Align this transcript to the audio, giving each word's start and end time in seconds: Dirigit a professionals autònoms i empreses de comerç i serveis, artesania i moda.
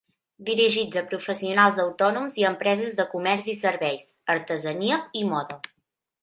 Dirigit 0.45 0.95
a 1.01 1.01
professionals 1.11 1.77
autònoms 1.83 2.39
i 2.43 2.47
empreses 2.49 2.97
de 3.01 3.05
comerç 3.13 3.51
i 3.53 3.55
serveis, 3.67 4.09
artesania 4.37 4.99
i 5.23 5.25
moda. 5.35 5.61